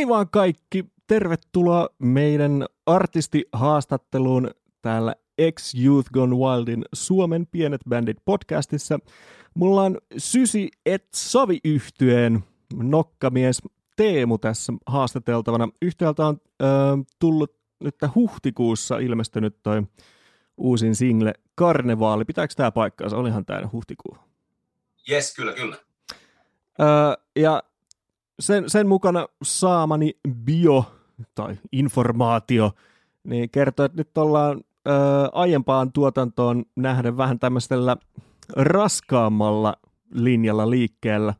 [0.00, 4.50] Hei vaan kaikki, tervetuloa meidän artistihaastatteluun
[4.82, 5.14] täällä
[5.54, 8.98] X Youth Gone Wildin Suomen pienet bändit podcastissa.
[9.54, 12.44] Mulla on Sysi et Savi yhtyeen
[12.74, 13.62] nokkamies
[13.96, 15.68] Teemu tässä haastateltavana.
[15.82, 16.66] Yhtiöltä on ö,
[17.18, 19.82] tullut nyt huhtikuussa ilmestynyt toi
[20.56, 22.24] uusin single Karnevaali.
[22.24, 23.16] Pitääkö tämä paikkaansa?
[23.16, 24.16] Olihan tämä huhtikuu.
[25.10, 25.76] Yes, kyllä, kyllä.
[26.80, 26.86] Öö,
[27.36, 27.62] ja
[28.40, 30.12] sen, sen mukana saamani
[30.44, 30.84] bio
[31.34, 32.72] tai informaatio
[33.24, 34.94] niin kertoo, että nyt ollaan öö,
[35.32, 37.96] aiempaan tuotantoon nähden vähän tämmöisellä
[38.56, 39.76] raskaammalla
[40.14, 41.34] linjalla liikkeellä.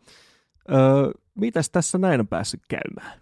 [0.70, 0.78] Öö,
[1.34, 3.20] mitäs tässä näin on päässyt käymään?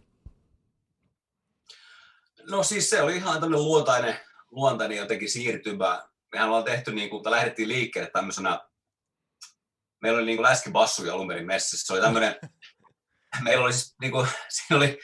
[2.50, 4.16] No siis se oli ihan tämmöinen luontainen,
[4.50, 6.08] luontainen jotenkin siirtymä.
[6.32, 8.60] Mehän ollaan tehty, niin kuin, lähdettiin liikkeelle tämmöisenä,
[10.00, 11.86] meillä oli niin kuin läskibassuja alun messissä.
[11.86, 12.34] Se oli tämmöinen,
[13.42, 14.98] meillä oli siis, niin kuin, siinä oli,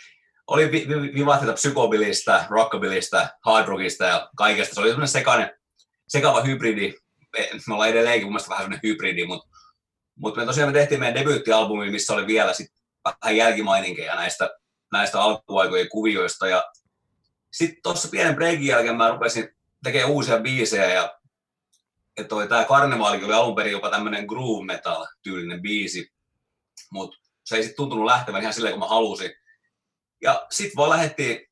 [0.47, 0.71] oli
[1.15, 4.75] vivahteita psykobilista, rockabilista, hardrockista ja kaikesta.
[4.75, 5.51] Se oli semmoinen sekainen,
[6.09, 6.95] sekava hybridi.
[7.69, 9.49] Me ollaan edelleenkin mun mielestä vähän semmoinen hybridi, mutta,
[10.19, 12.67] mutta me tosiaan me tehtiin meidän debyyttialbumi, missä oli vielä sit
[13.05, 14.51] vähän jälkimaininkeja näistä,
[14.93, 16.49] näistä alkuaikojen kuvioista.
[16.49, 16.65] Ja
[17.53, 19.49] sitten tuossa pienen breikin jälkeen mä rupesin
[19.85, 21.19] tekemään uusia biisejä ja,
[22.19, 26.13] ja toi, tää Karnevaalikin oli alun perin jopa tämmönen groove metal tyylinen biisi,
[26.93, 29.31] mutta se ei sitten tuntunut lähtevän ihan silleen, kun mä halusin.
[30.23, 31.47] Ja sitten vaan lähdettiin,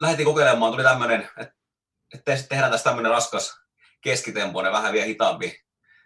[0.00, 1.54] lähdettiin kokeilemaan, tuli tämmöinen, että,
[2.14, 3.52] että tehdään tästä tämmöinen raskas
[4.00, 5.64] keskitempoinen, vähän vielä hitaampi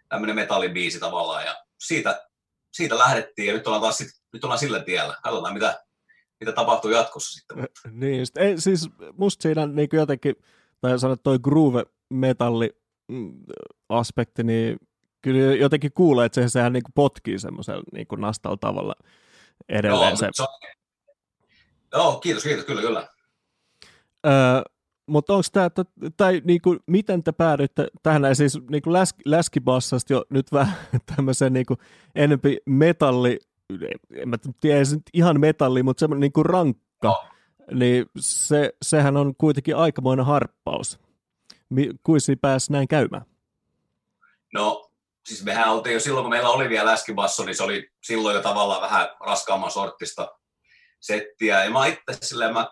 [0.08, 1.44] tämmöinen metallibiisi tavallaan.
[1.44, 2.28] Ja siitä,
[2.72, 5.16] siitä lähdettiin ja nyt ollaan taas sit, nyt ollaan sillä tiellä.
[5.22, 5.84] Katsotaan, mitä,
[6.40, 7.68] mitä tapahtuu jatkossa sitten.
[7.90, 10.34] Niin, just, ei, siis musta siinä niin jotenkin,
[10.80, 12.70] tai sanot toi groove metalli
[13.08, 13.32] mm,
[13.88, 14.76] aspekti, niin
[15.22, 18.94] kyllä jotenkin kuulee, että se, sehän niin potkii semmoisella niin nastalla tavalla
[19.68, 20.10] edelleen.
[20.10, 20.28] Joo, se.
[20.32, 20.48] se on...
[21.92, 23.08] Joo, kiitos, kiitos, kyllä, kyllä.
[24.26, 24.62] Öö,
[25.06, 25.70] mutta onko tämä,
[26.16, 30.76] tai niinku, miten te päädyitte tähän, siis niinku läsk, läskibassasta jo nyt vähän
[31.16, 31.76] tämmöisen niinku,
[32.14, 33.38] enempi metalli,
[34.14, 37.24] en mä tiedä, ei se nyt ihan metalli, mutta semmoinen niinku rankka, no.
[37.74, 41.00] niin se, sehän on kuitenkin aikamoinen harppaus.
[42.02, 43.22] Kuisi pääsi näin käymään?
[44.54, 44.90] No,
[45.26, 48.42] siis mehän oltiin jo silloin, kun meillä oli vielä läskibasso, niin se oli silloin jo
[48.42, 50.38] tavallaan vähän raskaamman sorttista
[51.00, 51.64] settiä.
[51.64, 52.68] Ja mä itse silleen, mä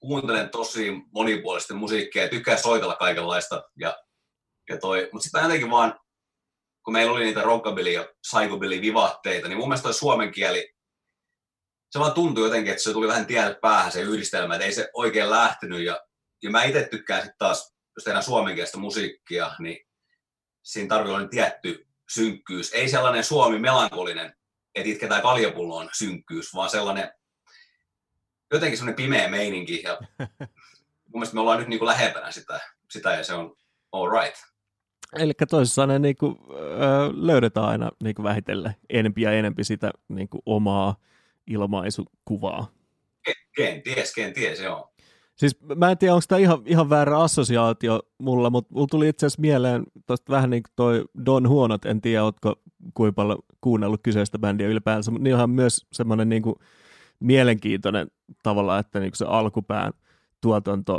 [0.00, 3.62] kuuntelen tosi monipuolisesti musiikkia ja tykkään soitella kaikenlaista.
[3.78, 3.96] Ja,
[4.70, 6.00] ja toi, mutta sitten jotenkin vaan,
[6.84, 10.74] kun meillä oli niitä rockabilly ja psychobilly vivahteita, niin mun mielestä toi suomen kieli,
[11.90, 14.90] se vaan tuntui jotenkin, että se tuli vähän tielle päähän se yhdistelmä, että ei se
[14.94, 15.84] oikein lähtenyt.
[15.84, 16.00] Ja,
[16.42, 19.86] ja mä itse tykkään sitten taas, jos tehdään suomenkielistä musiikkia, niin
[20.62, 22.72] siinä tarvii olla tietty synkkyys.
[22.72, 24.34] Ei sellainen suomi melankolinen,
[24.74, 27.12] että itketään kaljapulloon synkkyys, vaan sellainen
[28.52, 29.82] jotenkin semmoinen pimeä meininki.
[29.82, 29.98] Ja
[31.08, 33.56] mun mielestä me ollaan nyt niin kuin lähempänä sitä, sitä ja se on
[33.92, 34.36] all right.
[35.18, 36.36] Eli toisin sanoen niin kuin,
[37.14, 40.96] löydetään aina niin kuin vähitellen enempi ja enempi sitä niin kuin omaa
[41.46, 42.72] ilmaisukuvaa.
[43.56, 44.91] Kenties, kenties, joo.
[45.36, 49.26] Siis mä en tiedä, onko tämä ihan, ihan väärä assosiaatio mulla, mutta mulla tuli itse
[49.26, 52.54] asiassa mieleen tosta vähän niin kuin toi Don Huonot, en tiedä, ootko
[52.94, 56.54] kuinka paljon kuunnellut kyseistä bändiä ylipäänsä, mutta niillä on myös semmoinen niin kuin
[57.20, 58.06] mielenkiintoinen
[58.42, 59.92] tavalla, että niin kuin se alkupään
[60.40, 60.98] tuotanto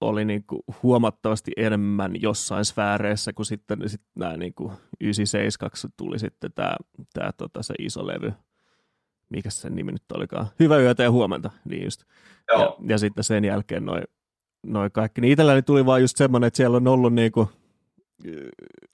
[0.00, 6.18] oli niin kuin huomattavasti enemmän jossain sfääreissä, kuin sitten sit nämä niin kuin 97 tuli
[6.18, 6.76] sitten tämä,
[7.12, 8.32] tämä tota, se iso levy,
[9.28, 12.04] mikä se nimi nyt olikaan, Hyvää yötä ja huomenta, niin just.
[12.52, 14.04] Ja, ja, sitten sen jälkeen noin
[14.66, 15.20] noi kaikki.
[15.20, 17.50] Niin itselläni tuli vaan just semmoinen, että siellä on ollut niinku,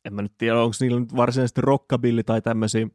[0.05, 2.89] en mä nyt tiedä, onko niillä nyt varsinaisesti rockabilly tai tämmöisiä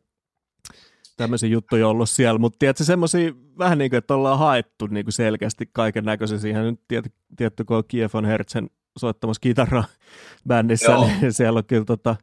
[1.17, 5.13] tämmöisiä juttuja ollut siellä, mutta tiedätkö semmoisia vähän niin kuin, että ollaan haettu niin kuin
[5.13, 9.83] selkeästi kaiken näköisen siihen nyt tiety, tietty, kun on Kiev on Hertzen soittamassa kitaraa
[10.47, 11.09] bändissä, Joo.
[11.21, 12.15] niin siellä on kyllä tota,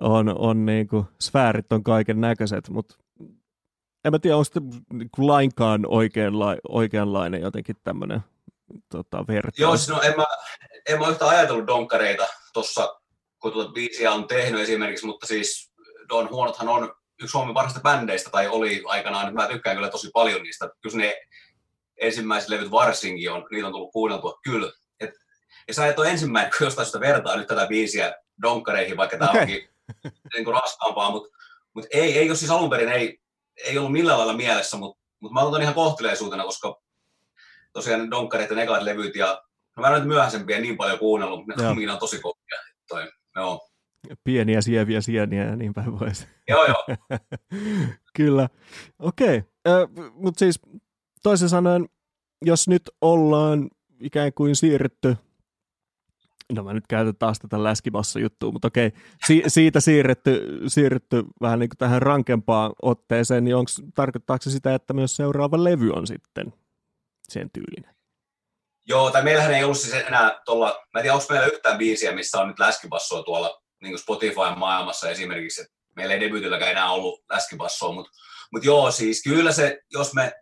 [0.00, 2.96] on, on niin kuin, sfäärit on kaiken näköiset, mutta
[4.04, 4.60] en mä tiedä, onko se
[4.92, 8.20] niin lainkaan oikeanla, oikeanlainen jotenkin tämmöinen
[8.88, 9.58] tota, vertaus.
[9.58, 10.26] Joo, siis no en mä,
[10.88, 13.00] en mä yhtään ajatellut donkareita tuossa,
[13.38, 15.72] kun tuota biisiä on tehnyt esimerkiksi, mutta siis
[16.08, 20.42] Don Huonothan on yksi Suomen parhaista bändeistä, tai oli aikanaan, mä tykkään kyllä tosi paljon
[20.42, 20.70] niistä.
[20.82, 21.16] Kyllä ne
[22.00, 24.72] ensimmäiset levyt varsinkin on, niitä on tullut kuunneltua kyllä.
[25.00, 25.10] Et,
[25.68, 29.30] ja sä et ole ensimmäinen, kun jostain sitä vertaa nyt tätä biisiä donkkareihin, vaikka tämä
[29.30, 29.40] okay.
[29.40, 29.68] onkin
[30.34, 31.36] niin kuin raskaampaa, mutta
[31.74, 33.20] mut ei, ei ole siis alun perin, ei,
[33.64, 36.80] ei ollut millään lailla mielessä, mutta mut mä otan ihan kohteleisuutena, koska
[37.72, 39.42] tosiaan donkkareiden ekat levyt ja
[39.76, 42.58] no mä en nyt myöhäisempiä niin paljon kuunnellut, ne on tosi kovia.
[42.88, 43.70] Toi, joo
[44.24, 46.26] pieniä sieviä sieniä ja niin päin pois.
[46.48, 46.84] Joo, joo.
[48.16, 48.48] Kyllä.
[48.98, 50.10] Okei, okay.
[50.14, 50.60] mutta siis
[51.22, 51.88] toisin sanoen,
[52.44, 53.68] jos nyt ollaan
[54.00, 55.16] ikään kuin siirrytty
[56.50, 58.92] no mä nyt käytän taas tätä läskibassa juttua, mutta okei,
[59.26, 64.74] si- siitä siirretty, siirretty vähän niin kuin tähän rankempaan otteeseen, niin onks, tarkoittaako se sitä,
[64.74, 66.52] että myös seuraava levy on sitten
[67.28, 67.94] sen tyylinen?
[68.86, 72.12] Joo, tai meillähän ei ollut siis enää tuolla, mä en tiedä, onko meillä yhtään biisiä,
[72.12, 77.92] missä on nyt läskibassoa tuolla niin Spotify-maailmassa esimerkiksi, että meillä ei debyytilläkään enää ollut läskibassoa,
[77.92, 78.12] mutta,
[78.52, 80.32] mutta joo, siis kyllä se, jos me,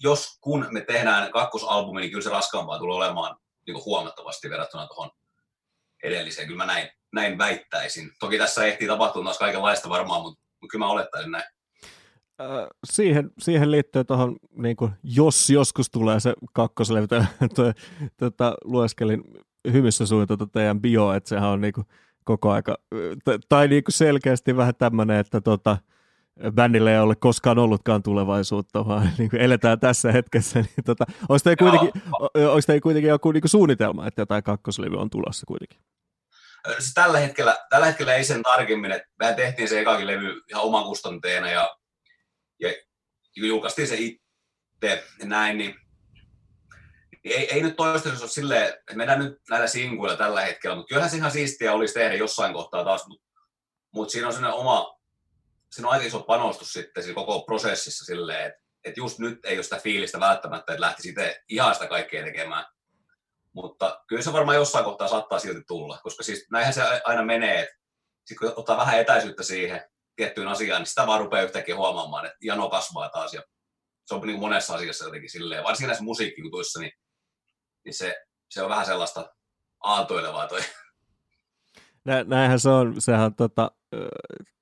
[0.00, 3.36] jos kun me tehdään kakkosalbumi, niin kyllä se raskaampaa tulee olemaan
[3.66, 5.10] niin kuin huomattavasti verrattuna tuohon
[6.02, 6.46] edelliseen.
[6.48, 8.10] Kyllä mä näin, näin väittäisin.
[8.20, 11.44] Toki tässä ehtii tapahtua taas kaikenlaista varmaan, mutta, mutta kyllä mä olettaisin näin.
[12.90, 17.06] siihen, siihen liittyy tuohon, niin kuin, jos joskus tulee se kakkoslevy,
[18.18, 19.24] tuota, lueskelin
[19.72, 21.86] hymyssä suin tuota teidän bio, että sehän on niin kuin,
[22.24, 22.76] koko aika,
[23.48, 25.76] tai niin kuin selkeästi vähän tämmöinen, että tota,
[26.54, 30.60] bändille ei ole koskaan ollutkaan tulevaisuutta, vaan niin kuin eletään tässä hetkessä.
[30.60, 32.02] Niin tota, olisi teillä kuitenkin,
[32.66, 35.80] teillä kuitenkin joku niin kuin suunnitelma, että jotain kakkoslevy on tulossa kuitenkin?
[36.94, 40.84] Tällä, hetkellä, tällä hetkellä ei sen tarkemmin, että mehän tehtiin se ekakin levy ihan oman
[40.84, 41.76] kustanteena ja,
[42.60, 42.74] ja
[43.36, 45.74] julkaistiin se itse ja näin, niin
[47.24, 51.10] ei, ei nyt toistaiseksi ole silleen, että mennään nyt näillä sinkuilla tällä hetkellä, mutta kyllähän
[51.10, 53.26] se ihan siistiä olisi tehdä jossain kohtaa taas, mutta,
[53.94, 54.98] mutta siinä on sellainen oma,
[55.70, 59.56] siinä on aika iso panostus sitten siinä koko prosessissa silleen, että, että just nyt ei
[59.56, 62.64] ole sitä fiilistä välttämättä, että lähtisi itse ihan sitä kaikkea tekemään.
[63.52, 67.62] Mutta kyllä se varmaan jossain kohtaa saattaa silti tulla, koska siis näinhän se aina menee,
[67.62, 67.74] että
[68.38, 69.82] kun ottaa vähän etäisyyttä siihen
[70.16, 73.42] tiettyyn asiaan, niin sitä vaan rupeaa yhtäkkiä huomaamaan, että jano kasvaa taas ja
[74.06, 76.92] se on niin monessa asiassa jotenkin silleen, varsinkin näissä musiikkikutuissa, niin,
[77.84, 78.16] niin se,
[78.50, 79.34] se on vähän sellaista
[79.80, 80.60] aaltoilevaa toi.
[82.26, 83.70] Näinhän se on, sehän tota,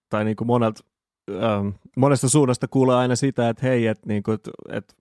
[0.08, 0.81] tai niin kuin monet,
[1.31, 4.38] ähm, monesta suunnasta kuulee aina sitä, että hei, että, niin kuin,
[4.69, 4.94] että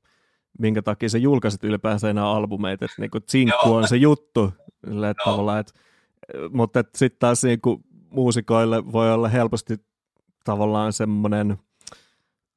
[0.60, 4.54] minkä takia sä julkaisit ylipäänsä enää albumeita, että niin kuin, sinkku on se juttu,
[5.10, 5.74] että tavallaan, että,
[6.52, 9.76] mutta että sitten taas niin kuin, muusikoille voi olla helposti
[10.44, 11.58] tavallaan semmoinen,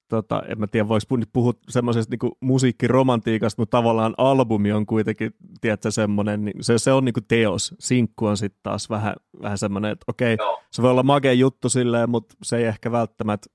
[0.08, 5.90] tota, en mä tiedä voiko puhua semmoisesta niin musiikkiromantiikasta, mutta tavallaan albumi on kuitenkin, tiedätkö,
[5.90, 9.90] semmoinen, niin se, se on niin kuin teos, sinkku on sitten taas vähän, vähän semmoinen,
[9.90, 13.50] että okei, okay, se voi olla magea juttu silleen, mutta se ei ehkä välttämättä,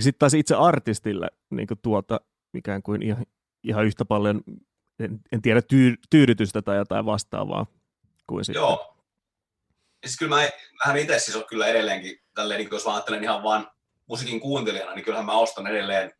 [0.00, 2.20] sitten taas itse artistille niin kuin tuota
[2.54, 3.26] ikään kuin ihan,
[3.62, 4.42] ihan yhtä paljon,
[4.98, 7.66] en, en tiedä, tyy, tyydytystä tai jotain vastaavaa
[8.26, 8.60] kuin sitten.
[8.60, 8.96] Joo.
[10.06, 10.48] Siis kyllä mä
[10.84, 13.70] vähän itse siis on kyllä edelleenkin, tälleen, niin jos mä ajattelen ihan vaan
[14.06, 16.12] musiikin kuuntelijana, niin kyllähän mä ostan edelleen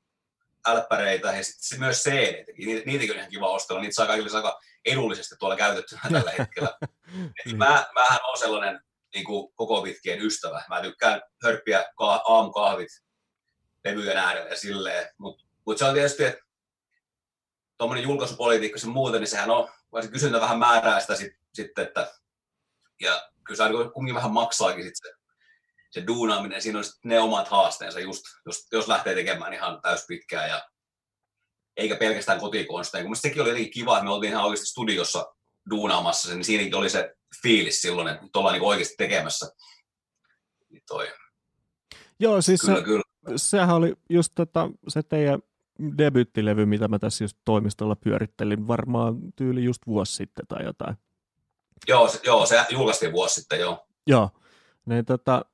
[0.66, 4.60] älppäreitä ja sitten myös cd niitä, niitäkin on ihan kiva ostella, niitä saa kaikille aika
[4.84, 6.78] edullisesti tuolla käytettynä tällä hetkellä.
[7.44, 7.58] niin.
[7.58, 8.80] mä, mähän on sellainen
[9.14, 10.64] niin kuin koko pitkien ystävä.
[10.68, 12.88] Mä tykkään hörppiä ka- aamukahvit
[13.84, 16.40] levyjen äärellä ja silleen, mutta mut se on tietysti, että
[17.80, 22.12] tuommoinen julkaisupolitiikka sen muuten, niin sehän on, varsin kysyntä vähän määrää sitä sitten, sit, että
[23.00, 25.12] ja kyllä se kumminkin vähän maksaakin sit se
[25.90, 30.68] se duunaaminen, siinä on ne omat haasteensa just, jos, jos lähtee tekemään ihan täyspitkään ja
[31.76, 33.04] eikä pelkästään kotikonsteja.
[33.04, 35.34] Kun sekin oli jotenkin kiva, että me oltiin ihan oikeasti studiossa
[35.70, 39.46] duunaamassa sen, niin siinäkin oli se fiilis silloin, että nyt ollaan niin oikeasti tekemässä.
[40.70, 41.12] Niin toi.
[42.20, 43.02] Joo, siis kyllä, se, kyllä.
[43.36, 45.42] sehän oli just tota, se teidän
[45.98, 50.96] debyyttilevy, mitä mä tässä just toimistolla pyörittelin, varmaan tyyli just vuosi sitten tai jotain.
[51.88, 53.86] Joo, se, joo, se julkaistiin vuosi sitten, joo.
[54.06, 54.30] Joo,
[54.86, 55.44] niin tota,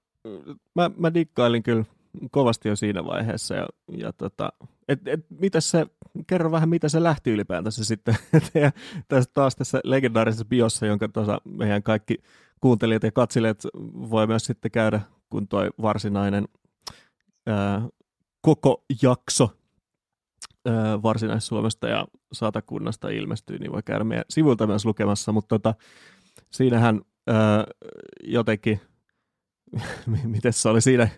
[0.74, 1.84] mä, mä dikkailin kyllä
[2.30, 3.54] kovasti jo siinä vaiheessa.
[3.54, 3.66] Ja,
[3.96, 4.52] ja tota,
[4.88, 5.86] et, et, mitä se,
[6.26, 8.16] kerro vähän, mitä se lähti ylipäätänsä sitten
[8.54, 8.70] ja
[9.08, 12.18] tässä, taas tässä legendaarisessa biossa, jonka tuossa meidän kaikki
[12.60, 13.62] kuuntelijat ja katselijat
[14.10, 16.48] voi myös sitten käydä, kun toi varsinainen
[17.46, 17.88] ää,
[18.40, 19.50] koko jakso
[21.02, 25.74] Varsinais-Suomesta ja Satakunnasta ilmestyy, niin voi käydä meidän sivuilta myös lukemassa, mutta tota,
[26.50, 27.64] siinähän ää,
[28.22, 28.80] jotenkin–
[30.24, 31.08] miten se oli siinä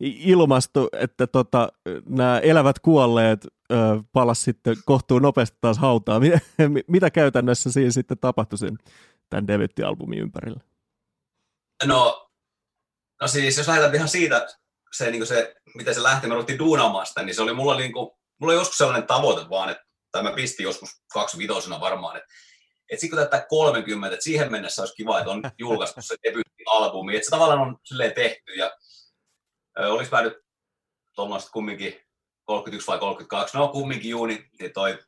[0.00, 1.68] ilmastu, että tota,
[2.08, 3.76] nämä elävät kuolleet ö,
[4.12, 6.22] palas sitten kohtuun nopeasti taas hautaan.
[6.88, 8.78] Mitä käytännössä siinä sitten tapahtui sen,
[9.30, 10.60] tämän debyttialbumin ympärillä?
[11.84, 12.30] No,
[13.20, 14.46] no siis jos lähdetään ihan siitä,
[14.92, 17.92] se, niin se, miten se lähti, me ruvettiin duunaamaan sitä, niin se oli mulla, niin
[17.92, 20.90] kuin, mulla oli joskus sellainen tavoite vaan, että, tai mä pistin joskus
[21.38, 22.28] vitosena varmaan, että
[22.90, 27.16] että sitten kun täyttää 30, että siihen mennessä olisi kiva, että on julkaistu se debyyttialbumi,
[27.16, 28.76] että se tavallaan on silleen tehty ja
[29.78, 30.34] ö, olisi mä nyt
[31.14, 32.00] tuommoista kumminkin
[32.44, 34.98] 31 vai 32, no kumminkin juuni, niin toi,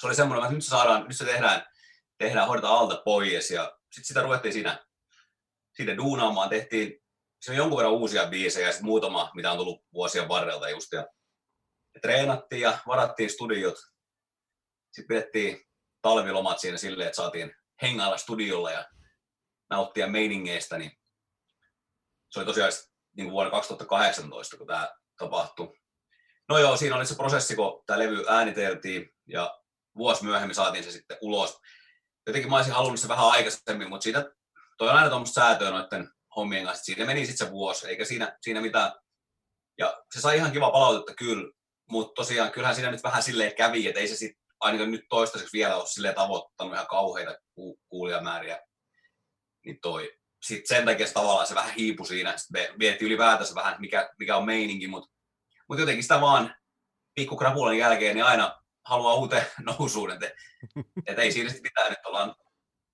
[0.00, 1.66] se oli semmoinen, että nyt se saadaan, nyt se tehdään,
[2.18, 4.86] tehdään hoidetaan alta pois ja sitten sitä ruvettiin siinä,
[5.76, 7.02] siinä duunaamaan, tehtiin
[7.42, 10.92] se on jonkun verran uusia biisejä ja sitten muutama, mitä on tullut vuosien varrelta just
[10.92, 11.06] ja,
[11.94, 13.78] ja treenattiin ja varattiin studiot.
[14.92, 15.64] Sitten pidettiin
[16.02, 18.88] talvilomat siinä silleen, että saatiin hengailla studiolla ja
[19.70, 20.92] nauttia meiningeistä, niin
[22.30, 22.72] se oli tosiaan
[23.16, 25.74] niin kuin vuonna 2018, kun tämä tapahtui.
[26.48, 29.60] No joo, siinä oli se prosessi, kun tämä levy ääniteltiin ja
[29.96, 31.60] vuosi myöhemmin saatiin se sitten ulos.
[32.26, 34.32] Jotenkin mä olisin halunnut se vähän aikaisemmin, mutta siitä,
[34.78, 36.84] toi on aina tuommoista säätöä noiden hommien kanssa.
[36.84, 38.92] Siinä meni sitten se vuosi, eikä siinä, siinä mitään.
[39.78, 41.52] Ja se sai ihan kiva palautetta kyllä,
[41.92, 45.58] mutta tosiaan kyllähän siinä nyt vähän silleen kävi, että ei se sitten ainakaan nyt toistaiseksi
[45.58, 48.60] vielä ole silleen tavoittanut ihan kauheita ku- kuulijamääriä.
[49.64, 52.36] Niin toi, sitten sen takia se tavallaan se vähän hiipui siinä.
[52.36, 55.10] Sitten me mietittiin ylipäätänsä vähän, mikä, mikä on meininki, mutta
[55.68, 56.54] mut jotenkin sitä vaan
[57.14, 59.46] pikkukrapulan jälkeen niin aina haluaa uuteen
[59.78, 60.30] nousuun, että
[61.06, 62.34] et ei siinä sitten mitään, nyt ollaan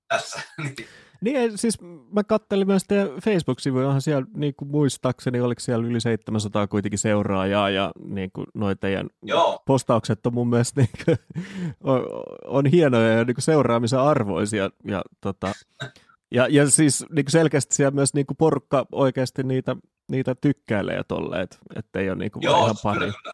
[0.09, 0.40] tässä.
[1.21, 1.79] Niin, siis
[2.13, 6.99] mä kattelin myös teidän Facebook-sivuja, onhan siellä niin kuin muistaakseni, oliko siellä yli 700 kuitenkin
[6.99, 9.63] seuraajaa ja niin kuin noi teidän Joo.
[9.67, 11.17] postaukset on mun mielestä niin kuin,
[11.85, 12.05] on,
[12.47, 15.53] on hienoja ja niin kuin seuraamisen arvoisia ja, tota,
[16.31, 19.77] ja, ja siis niin kuin selkeästi siellä myös niin kuin porukka oikeasti niitä,
[20.11, 22.99] niitä tykkäilee ja tolleen, että et ei ole niin kuin Joo, ihan pari.
[22.99, 23.33] kyllä, kyllä.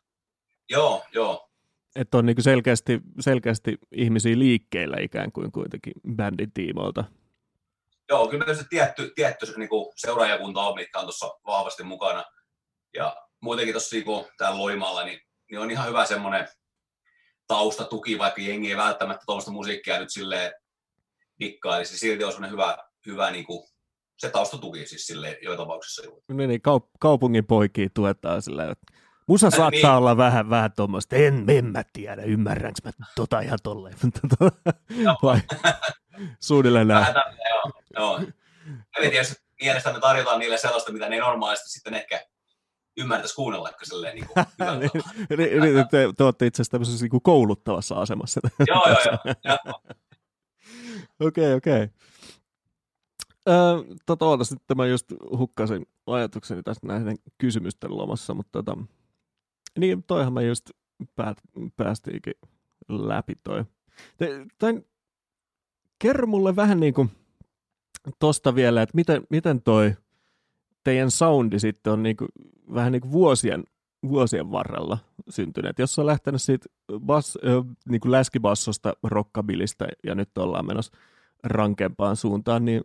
[0.71, 1.51] Joo, joo.
[1.97, 7.05] Että on niin kuin selkeästi, selkeästi ihmisiä liikkeellä ikään kuin kuitenkin bändin tiimoilta.
[8.09, 12.25] Joo, kyllä se tietty, tietty se, niin kuin seuraajakunta on, mitkä on tuossa vahvasti mukana.
[12.95, 15.21] Ja muutenkin tuossa niin täällä Loimaalla, niin,
[15.51, 16.49] niin, on ihan hyvä semmoinen
[17.47, 20.53] taustatuki, vaikka jengi ei välttämättä tuollaista musiikkia nyt silleen
[21.41, 23.69] dikkaa, eli se silti on semmoinen hyvä, hyvä niin kuin,
[24.19, 26.03] se taustatuki siis silleen jo tapauksessa.
[26.33, 28.93] Niin, niin kaup- kaupungin poikia tuetaan silleen, että
[29.27, 29.99] Musa saattaa niin.
[29.99, 33.97] olla vähän, vähän tuommoista, en, en mä tiedä, ymmärränkö mä tota ihan tolleen.
[35.23, 35.41] Vai
[36.41, 37.01] suunnilleen näin.
[37.01, 37.84] Vähän tämmöinen, joo.
[37.97, 38.21] Joo.
[38.99, 42.27] Eli tietysti mielestä me tarjotaan niille sellaista, mitä ne normaalisti sitten ehkä
[42.97, 44.45] ymmärtäisi kuunnella, kun silleen niin kuin
[45.39, 48.41] niin, niin, te, te olette itse asiassa tämmöisessä niin kuin kouluttavassa asemassa.
[48.69, 49.83] joo, joo, joo.
[51.29, 51.89] Okei, okei.
[53.49, 53.55] Öö,
[54.07, 58.79] tota, oota, sitten mä just hukkasin ajatukseni tästä näiden kysymysten lomassa, mutta tota,
[59.79, 60.71] niin toihan mä just
[61.17, 61.39] päät,
[61.77, 62.35] päästiinkin
[62.89, 63.65] läpi toi.
[64.17, 64.87] Te, tain,
[65.99, 67.11] kerro mulle vähän niin kuin
[68.19, 69.95] tosta vielä, että miten, miten toi
[70.85, 72.29] teidän soundi sitten on niin kuin,
[72.75, 73.65] vähän niin kuin vuosien,
[74.09, 75.79] vuosien varrella syntyneet.
[75.79, 76.69] Jos on lähtenyt siitä
[76.99, 77.39] bas,
[77.89, 80.93] niin kuin läskibassosta rockabilista ja nyt ollaan menossa
[81.45, 82.83] rankempaan suuntaan, niin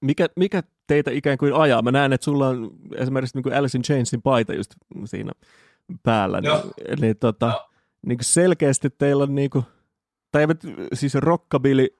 [0.00, 1.82] mikä, mikä teitä ikään kuin ajaa?
[1.82, 4.74] Mä näen, että sulla on esimerkiksi niin kuin Alice in Chainsin paita just
[5.04, 5.32] siinä
[6.02, 6.40] päällä.
[6.42, 6.56] Joo.
[6.88, 7.70] Niin, niin, tota, Joo.
[8.06, 9.64] niin kuin selkeästi teillä on niin kuin,
[10.30, 10.46] tai
[10.92, 11.97] siis rockabilly,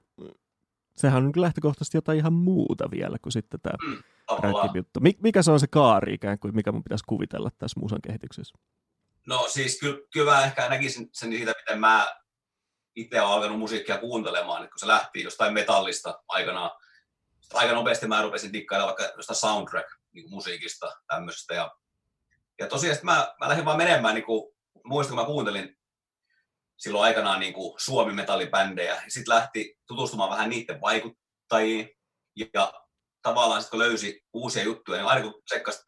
[1.01, 4.03] sehän on lähtökohtaisesti jotain ihan muuta vielä kuin sitten tämä Mm,
[4.37, 4.99] rap-juttu.
[4.99, 8.57] Mik, mikä se on se kaari ikään kuin, mikä mun pitäisi kuvitella tässä musan kehityksessä?
[9.27, 12.07] No siis kyllä, kyllä mä ehkä näkisin sen siitä, miten mä
[12.95, 16.71] itse olen alkanut musiikkia kuuntelemaan, että kun se lähti jostain metallista aikanaan,
[17.53, 21.53] aika nopeasti mä rupesin dikkailla vaikka jostain soundtrack-musiikista tämmöisestä.
[21.53, 21.71] Ja,
[22.59, 25.78] ja tosiaan mä, mä lähdin vaan menemään, niin kuin, muistan kun mä kuuntelin
[26.79, 31.89] silloin aikanaan niin kuin suomi-metallibändejä, ja sitten lähti tutustumaan vähän niiden vaikuttajiin,
[32.53, 32.73] ja
[33.21, 35.79] tavallaan sitten kun löysi uusia juttuja, niin aina kun tsekkasi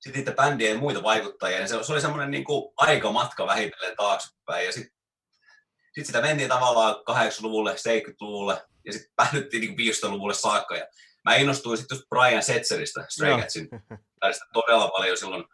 [0.00, 3.96] sitten niiden bändien ja muita vaikuttajia, niin se, se oli semmoinen niin kuin aikamatka vähitellen
[3.96, 5.00] taaksepäin, ja sitten
[5.94, 10.86] sit sitä mentiin tavallaan 80-luvulle, 70-luvulle, ja sitten päädyttiin niin 50-luvulle saakka, ja
[11.24, 13.40] mä innostuin sitten just Brian Setzeristä, Stray.
[13.40, 13.68] Catsin,
[14.52, 15.44] todella paljon silloin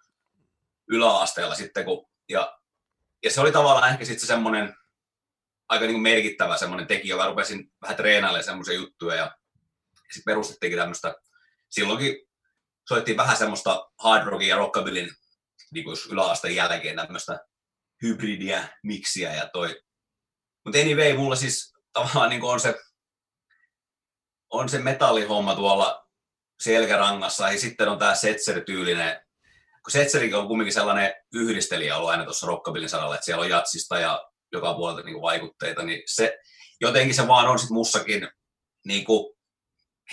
[0.89, 2.59] yläasteella sitten, kun, ja,
[3.25, 4.75] ja se oli tavallaan ehkä sitten se semmoinen
[5.69, 9.37] aika niin kuin merkittävä semmoinen tekijä, mä rupesin vähän treenailemaan semmoisia juttuja, ja
[9.95, 11.15] sitten perustettiinkin tämmöistä,
[11.71, 12.17] silloinkin
[12.89, 15.11] soittiin vähän semmoista hard rockin ja rockabillyn
[15.71, 17.41] niin yläasteen jälkeen tämmöistä
[18.03, 19.83] hybridiä, miksiä ja toi.
[20.65, 22.75] Mutta anyway, mulla siis tavallaan niin on se,
[24.51, 26.09] on se metallihomma tuolla
[26.61, 29.26] selkärangassa ja sitten on tämä Setzer-tyylinen,
[29.87, 33.99] kun Setzerikin on kumminkin sellainen yhdistelijä ollut aina tuossa rockabillin saralla, että siellä on jatsista
[33.99, 36.39] ja joka puolelta niin kuin vaikutteita, niin se
[36.81, 38.29] jotenkin se vaan on sitten mussakin
[38.87, 39.35] niin kuin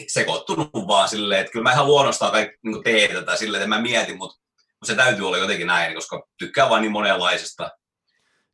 [0.08, 3.82] sekoittunut vaan silleen, että kyllä mä ihan luonnostaan kaikki niin teen tätä silleen, että mä
[3.82, 7.72] mieti, mutta, mutta se täytyy olla jotenkin näin, koska tykkään vaan niin monenlaisesta.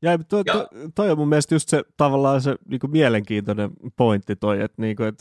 [0.02, 4.36] Ja toi, Ja- toi, toi on mun mielestä just se tavallaan se niinku mielenkiintoinen pointti
[4.36, 5.16] toi, että niinku, et,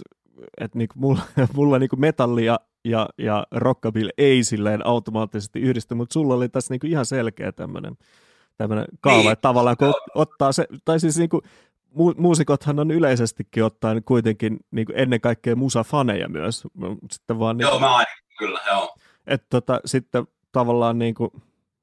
[0.60, 1.22] et niinku mulla,
[1.56, 6.74] mulla niinku metalli ja, ja, ja rockabilly ei silleen automaattisesti yhdisty, mutta sulla oli tässä
[6.74, 7.96] niinku ihan selkeä tämmöinen
[8.56, 9.32] tämmöinen kaava, Niin.
[9.32, 11.42] että tavallaan kun ot- ottaa se, tai siis niinku,
[11.90, 16.64] mu- muusikothan on yleisestikin ottaen kuitenkin niinku ennen kaikkea musafaneja myös,
[17.10, 18.94] sitten vaan niinku, Joo, mä ainakin, kyllä, joo.
[19.26, 21.30] että tota, sitten tavallaan niin kuin,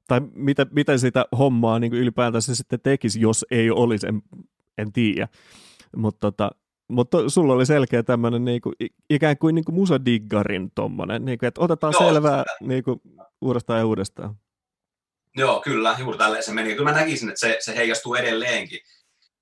[0.08, 4.22] tai miten, miten sitä hommaa niin kuin ylipäätään se sitten tekisi, jos ei olisi, en,
[4.78, 5.28] en tiedä.
[5.96, 6.50] Mutta tota,
[6.88, 8.72] mutta sulla oli selkeä tämmöinen niinku,
[9.10, 13.00] ikään kuin niinku musadiggarin tommonen, niinku, että otetaan Joo, selvää niinku,
[13.40, 14.36] uudestaan ja uudestaan.
[15.36, 16.74] Joo, kyllä, juuri tälleen se meni.
[16.74, 18.80] Kyllä mä näkisin, että se, se heijastuu edelleenkin.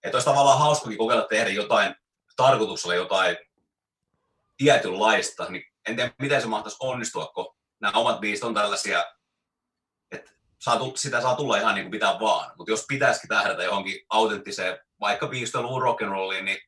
[0.03, 1.95] Että olisi tavallaan hauskakin kokeilla tehdä jotain
[2.37, 3.37] tarkoituksella jotain
[4.57, 9.05] tietynlaista, niin en tiedä, miten se mahtaisi onnistua, kun nämä omat biisit on tällaisia,
[10.13, 12.53] että saa, sitä saa tulla ihan niin kuin pitää vaan.
[12.57, 16.59] Mutta jos pitäisikin tähdätä johonkin autenttiseen, vaikka 50-luvun rock'n'rolliin, niin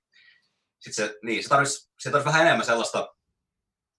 [0.79, 3.15] sit se, niin, se tarvitsisi, se tarvitsisi vähän enemmän sellaista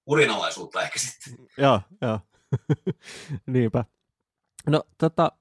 [0.06, 1.48] urinalaisuutta ehkä sitten.
[1.58, 2.20] Joo, joo.
[3.46, 3.86] Niinpä.
[4.68, 5.32] No tota,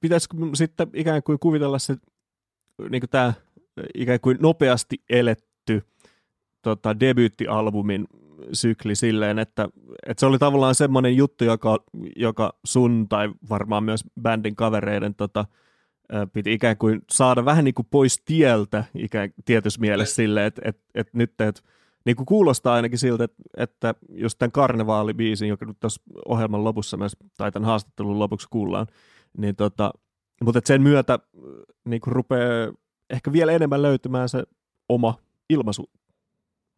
[0.00, 1.96] pitäisikö sitten ikään kuin kuvitella se,
[2.90, 3.32] niin kuin tämä
[3.94, 5.82] ikään kuin nopeasti eletty
[6.62, 8.06] tota, debyyttialbumin
[8.52, 9.68] sykli silleen, että,
[10.06, 11.78] että se oli tavallaan semmoinen juttu, joka,
[12.16, 15.44] joka sun tai varmaan myös bändin kavereiden tota,
[16.32, 20.82] piti ikään kuin saada vähän niin kuin pois tieltä ikään tietyssä mielessä silleen, että, että,
[20.94, 21.62] että nyt että
[22.04, 26.96] niin kuin kuulostaa ainakin siltä, että, että just tämän karnevaalibiisin, joka nyt tuossa ohjelman lopussa
[26.96, 28.86] myös, tai tämän haastattelun lopuksi kuullaan,
[29.38, 29.90] niin tota,
[30.44, 31.18] mutta sen myötä
[31.84, 32.72] niin kuin rupeaa
[33.10, 34.42] ehkä vielä enemmän löytymään se
[34.88, 35.14] oma
[35.50, 35.90] ilmaisu.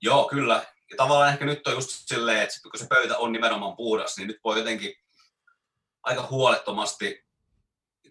[0.02, 0.54] Joo, kyllä.
[0.90, 4.26] Ja tavallaan ehkä nyt on just silleen, että kun se pöytä on nimenomaan puhdas, niin
[4.26, 4.94] nyt voi jotenkin
[6.02, 7.27] aika huolettomasti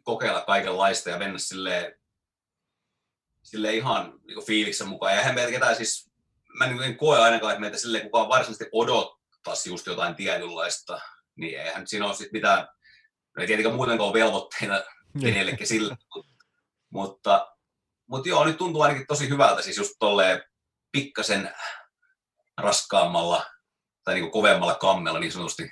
[0.07, 1.99] kokeilla kaikenlaista ja mennä silleen,
[3.43, 5.13] silleen ihan niin fiiliksen mukaan.
[5.13, 6.11] Ja eihän meitä ketään siis,
[6.57, 11.01] mä en koe ainakaan, että meitä silleen kukaan varsinaisesti odottaisi just jotain tietynlaista,
[11.35, 12.67] niin eihän siinä ole sitten mitään,
[13.37, 14.83] no ei tietenkään muutenkaan ole velvoitteita
[15.21, 15.97] kenellekin sillä,
[16.89, 17.55] mutta,
[18.07, 20.43] mutta joo, nyt tuntuu ainakin tosi hyvältä siis just tolleen
[20.91, 21.53] pikkasen
[22.57, 23.45] raskaammalla
[24.03, 25.71] tai niin kuin kovemmalla kammella niin sanotusti,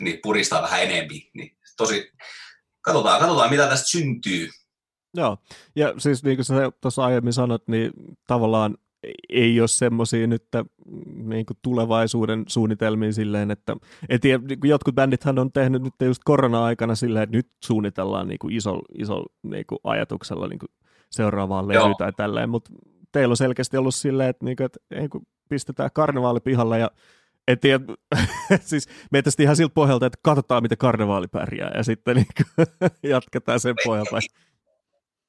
[0.00, 1.30] niin puristaa vähän enempi.
[1.34, 2.12] Niin tosi,
[2.92, 4.48] katsotaan, katsotaan mitä tästä syntyy.
[5.14, 5.38] Joo,
[5.76, 7.90] ja siis niin kuin sä tuossa aiemmin sanot, niin
[8.26, 8.76] tavallaan
[9.28, 10.44] ei ole semmoisia nyt
[11.14, 13.76] niin kuin tulevaisuuden suunnitelmiin silleen, että
[14.08, 18.38] et niin kuin jotkut bändithän on tehnyt nyt just korona-aikana silleen, että nyt suunnitellaan niin
[18.38, 20.70] kuin iso, iso niin kuin ajatuksella niin kuin
[21.10, 22.70] seuraavaan levyyn tai tälleen, mutta
[23.12, 26.90] teillä on selkeästi ollut silleen, että, niin kuin, että ei, kun pistetään karnevaali pihalle ja
[27.48, 27.80] en tiedä,
[28.60, 32.66] siis miettäisiin ihan siltä pohjalta, että katsotaan, miten karnevaali pärjää, ja sitten niin kuin,
[33.12, 34.16] jatketaan sen pohjalta.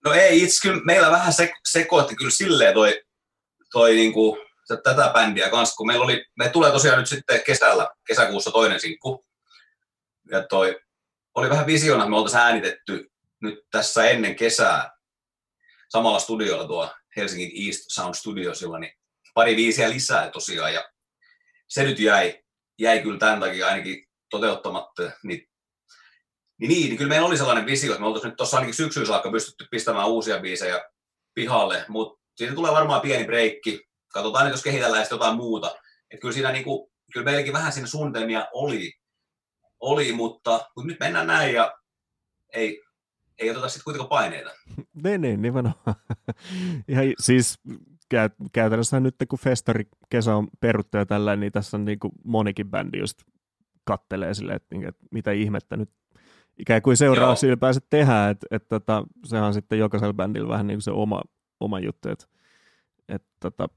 [0.05, 3.01] No ei, itse kyllä meillä vähän se, sekoitti kyllä silleen toi,
[3.71, 4.39] toi niin kuin,
[4.83, 9.25] tätä bändiä kanssa, kun meillä oli, me tulee tosiaan nyt sitten kesällä, kesäkuussa toinen sinkku,
[10.31, 10.79] ja toi
[11.35, 14.91] oli vähän visiona, että me oltaisiin äänitetty nyt tässä ennen kesää
[15.89, 18.93] samalla studiolla tuo Helsingin East Sound Studiosilla, niin
[19.33, 20.89] pari viisiä lisää tosiaan, ja
[21.69, 22.43] se nyt jäi,
[22.79, 25.03] jäi kyllä tämän takia ainakin toteuttamatta.
[25.03, 28.75] Niin, niin, niin, niin kyllä meillä oli sellainen visio, että me oltaisiin nyt tuossa ainakin
[28.75, 30.81] syksyyn saakka pystytty pistämään uusia biisejä
[31.33, 33.89] pihalle, mutta siitä tulee varmaan pieni breikki.
[34.13, 35.75] Katsotaan nyt, jos kehitellään jotain muuta.
[36.11, 38.93] Että kyllä siinä niin kuin, kyllä meilläkin vähän siinä suunnitelmia oli,
[39.79, 41.77] oli mutta, mutta nyt mennään näin ja
[42.53, 42.81] ei,
[43.37, 44.49] ei oteta sitten kuitenkaan paineita.
[45.03, 45.95] Niin, niin, nimenomaan.
[46.87, 47.59] Ihan, siis
[48.53, 52.69] käytännössä nyt kun festari kesä on peruttu ja tällä, niin tässä on niin kuin monikin
[52.71, 53.21] bändi just
[53.83, 55.89] kattelee silleen, että, niin, että mitä ihmettä nyt
[56.59, 60.67] ikään kuin seuraavaksi ylipäänsä tehdään, että, että, että tota, sehän on sitten jokaisella bändillä vähän
[60.67, 61.21] niin kuin se oma,
[61.59, 62.25] oma juttu, että,
[63.09, 63.69] että, että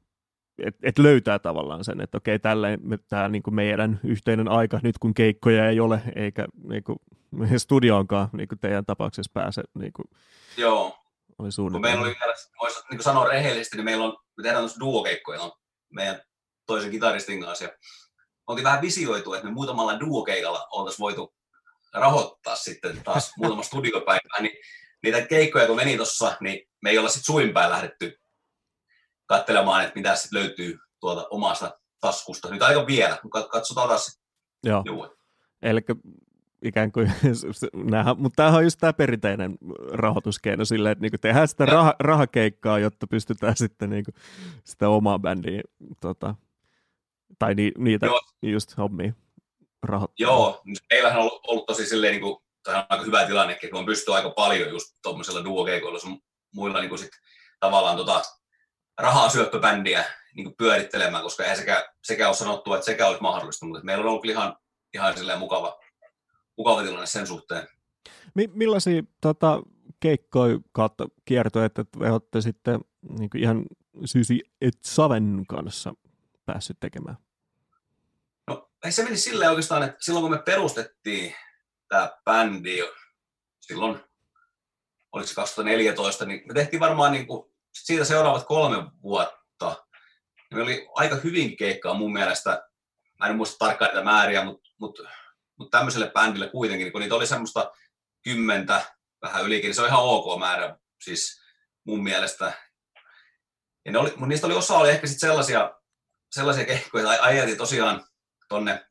[0.59, 4.99] et, et löytää tavallaan sen, että okei, tälleen tämä niin kuin meidän yhteinen aika, nyt
[4.99, 6.99] kun keikkoja ei ole, eikä niin kuin,
[7.57, 9.63] studioonkaan niin kuin teidän tapauksessa pääse.
[9.75, 10.07] Niin kuin,
[10.57, 11.02] Joo.
[11.39, 11.87] Oli suunnitelma.
[11.87, 15.53] Meillä oli, voisi niin kuin sanoa rehellisesti, niin meillä on, me tehdään tuossa duokeikkoja
[15.93, 16.23] meidän
[16.67, 17.65] toisen kitaristin kanssa.
[17.65, 17.71] Ja
[18.47, 21.35] oltiin vähän visioitu, että me muutamalla duokeikalla oltaisiin voitu
[21.93, 24.57] rahoittaa sitten taas muutama studiopäivä, niin
[25.03, 28.21] niitä keikkoja kun meni tuossa, niin me ei olla sitten suinpäin lähdetty
[29.27, 32.51] katselemaan, että mitä sitten löytyy tuolta omasta taskusta.
[32.51, 34.21] Nyt aika vielä, mutta katsotaan taas.
[34.65, 34.83] Joo.
[34.87, 35.17] Juu.
[35.63, 35.81] Eli
[36.63, 37.13] ikään kuin,
[37.91, 39.59] näähän, mutta tämähän on just tämä perinteinen
[39.93, 44.11] rahoituskeino silleen, että niinku tehdään sitä rah, rahakeikkaa, jotta pystytään sitten niinku
[44.65, 45.63] sitä omaa bändiä,
[46.01, 46.35] tota,
[47.39, 48.21] tai ni, niitä Joo.
[48.43, 49.13] just hommia
[49.83, 50.37] rahoittamaan.
[50.37, 53.79] Joo, meillähän on ollut, ollut tosi silleen, niin kuin, tämä on aika hyvä tilanne, kun
[53.79, 56.19] on pystynyt aika paljon just tuommoisella duokeikoilla,
[56.55, 57.11] muilla niin kuin sit,
[57.61, 58.23] tavallaan tota,
[58.99, 60.05] rahaa syöppöbändiä
[60.37, 64.05] niin kuin pyörittelemään, koska eihän sekä, sekä ole sanottu, että sekä olisi mahdollista, mutta meillä
[64.05, 64.57] on ollut ihan,
[64.95, 65.82] ihan silleen mukava,
[66.57, 67.69] mukava tilanne sen suhteen.
[68.35, 69.63] Mi- millaisia tota,
[70.01, 72.81] keikkoja kautta kiertoja, että te olette sitten
[73.19, 73.65] niin ihan
[74.05, 75.95] Sysi et Saven kanssa
[76.47, 77.17] päässyt tekemään?
[78.47, 81.35] No ei se meni silleen oikeastaan, että silloin kun me perustettiin
[81.89, 82.79] tämä bändi
[83.61, 84.01] silloin,
[85.13, 89.87] oliko se 2014, niin me tehtiin varmaan niin kuin siitä seuraavat kolme vuotta,
[90.51, 92.69] niin me oli aika hyvin keikkaa mun mielestä.
[93.19, 95.03] Mä en muista tarkkaan niitä määriä, mutta, mutta,
[95.63, 97.73] mutta tämmöiselle bändille kuitenkin, kun niitä oli semmoista
[98.25, 98.85] kymmentä,
[99.23, 101.43] vähän ylikin, niin se on ihan ok määrä siis
[101.87, 102.53] mun mielestä.
[103.85, 105.75] Ja ne oli, mutta niistä oli osa oli ehkä sit sellaisia,
[106.33, 108.07] sellaisia keikkoja, että ajeltiin tosiaan
[108.49, 108.87] tonne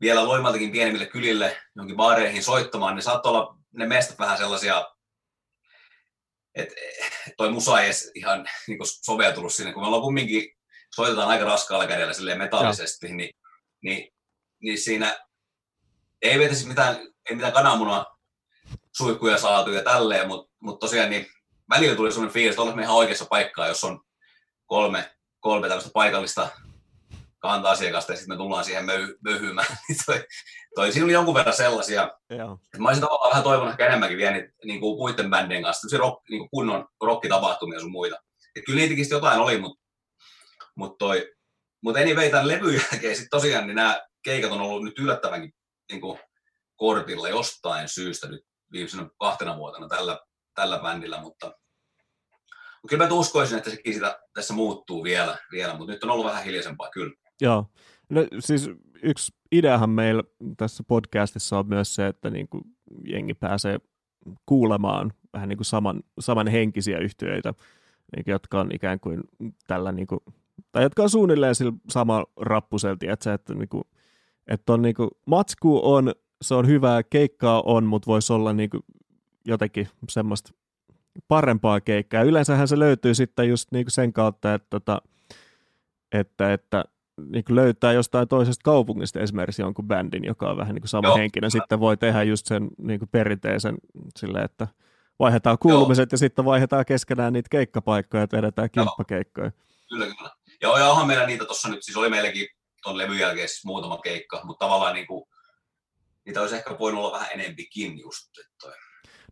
[0.00, 4.94] vielä loimaltakin pienemmille kylille, jonkin baareihin soittamaan, niin saattoi olla ne mestat vähän sellaisia,
[6.54, 6.74] että
[7.36, 10.56] toi musa ei edes ihan niin soveltunut sinne, kun me ollaan kumminkin,
[10.94, 13.30] soitetaan aika raskaalla kädellä silleen metallisesti, niin,
[13.82, 14.12] niin,
[14.62, 15.18] niin, siinä
[16.22, 16.96] ei vetäisi mitään,
[17.30, 18.04] ei mitään kananmuna
[18.96, 21.26] suihkuja saatu ja tälleen, mutta mut tosiaan niin
[21.70, 24.00] välillä tuli sellainen fiilis, että olemme ihan oikeassa paikkaa, jos on
[24.66, 26.48] kolme, kolme tällaista paikallista
[27.38, 29.66] kanta-asiakasta ja sitten me tullaan siihen möy, möhymään.
[29.88, 30.24] Niin toi,
[30.74, 32.10] toi, siinä oli jonkun verran sellaisia.
[32.30, 32.58] Joo.
[32.78, 36.28] Mä olisin tavallaan vähän toivonut ehkä enemmänkin vielä niitä, niin kuin muiden bändien kanssa, rock,
[36.28, 38.16] niin kuin kunnon rockitapahtumia sun muita.
[38.56, 39.84] Et kyllä niitäkin jotain oli, mutta
[40.74, 41.32] mut toi,
[41.82, 45.52] mut anyway, tämän levyn jälkeen sit tosiaan niin nämä keikat on ollut nyt yllättävänkin
[45.92, 46.18] niin kuin
[46.76, 50.20] kortilla jostain syystä nyt viimeisenä kahtena vuotena tällä,
[50.54, 55.92] tällä bändillä, mutta, mutta kyllä mä uskoisin, että sekin sitä tässä muuttuu vielä, vielä, mutta
[55.92, 57.14] nyt on ollut vähän hiljaisempaa kyllä.
[57.40, 57.66] Joo.
[58.08, 58.70] No, siis
[59.02, 60.22] yksi ideahan meillä
[60.56, 62.64] tässä podcastissa on myös se, että niin kuin
[63.06, 63.78] jengi pääsee
[64.46, 67.54] kuulemaan vähän niin kuin saman, samanhenkisiä yhtiöitä,
[68.16, 69.20] niin jotka on ikään kuin
[69.66, 70.20] tällä, niin kuin,
[70.72, 73.84] tai jotka on suunnilleen sillä sama rappuselti, että se, että, niin kuin,
[74.48, 78.70] että on niin kuin, matsku on, se on hyvää, keikkaa on, mutta voisi olla niin
[78.70, 78.82] kuin
[79.44, 80.52] jotenkin semmoista
[81.28, 82.22] parempaa keikkaa.
[82.22, 85.00] Yleensähän se löytyy sitten just niin kuin sen kautta, että, että,
[86.12, 86.84] että, että
[87.30, 91.08] niin kuin löytää jostain toisesta kaupungista esimerkiksi jonkun bändin, joka on vähän niin kuin sama
[91.08, 91.16] Joo.
[91.16, 93.74] henkinen, sitten voi tehdä just sen niin kuin perinteisen
[94.18, 94.68] silleen, että
[95.18, 96.14] vaihdetaan kuulumiset Joo.
[96.14, 99.50] ja sitten vaihdetaan keskenään niitä keikkapaikkoja ja tehdään kimppakeikkoja.
[99.88, 100.30] Kyllä, kyllä.
[100.62, 102.46] Ja onhan meillä niitä tuossa nyt, siis oli meilläkin
[102.82, 105.24] tuon levyn jälkeen siis muutama keikka, mutta tavallaan niin kuin,
[106.26, 108.28] niitä olisi ehkä voinut olla vähän enempikin just.
[108.38, 108.76] Että